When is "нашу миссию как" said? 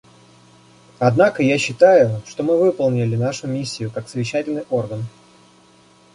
3.15-4.09